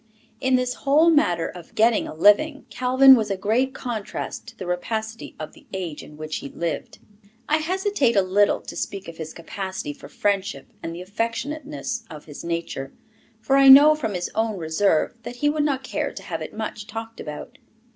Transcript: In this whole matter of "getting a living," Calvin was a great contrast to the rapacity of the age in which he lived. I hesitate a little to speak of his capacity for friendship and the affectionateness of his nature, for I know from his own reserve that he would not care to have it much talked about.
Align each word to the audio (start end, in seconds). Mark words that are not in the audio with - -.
In 0.39 0.55
this 0.55 0.73
whole 0.73 1.11
matter 1.11 1.47
of 1.47 1.75
"getting 1.75 2.07
a 2.07 2.13
living," 2.15 2.65
Calvin 2.71 3.13
was 3.15 3.29
a 3.29 3.37
great 3.37 3.75
contrast 3.75 4.47
to 4.47 4.57
the 4.57 4.65
rapacity 4.65 5.35
of 5.39 5.53
the 5.53 5.67
age 5.73 6.01
in 6.01 6.17
which 6.17 6.37
he 6.37 6.49
lived. 6.49 6.97
I 7.47 7.57
hesitate 7.57 8.15
a 8.15 8.23
little 8.23 8.61
to 8.61 8.75
speak 8.75 9.07
of 9.07 9.17
his 9.17 9.31
capacity 9.31 9.93
for 9.93 10.09
friendship 10.09 10.73
and 10.81 10.95
the 10.95 11.03
affectionateness 11.03 12.05
of 12.09 12.25
his 12.25 12.43
nature, 12.43 12.91
for 13.41 13.55
I 13.57 13.69
know 13.69 13.93
from 13.93 14.15
his 14.15 14.31
own 14.33 14.57
reserve 14.57 15.13
that 15.21 15.35
he 15.35 15.51
would 15.51 15.61
not 15.63 15.83
care 15.83 16.11
to 16.11 16.23
have 16.23 16.41
it 16.41 16.51
much 16.57 16.87
talked 16.87 17.19
about. 17.19 17.59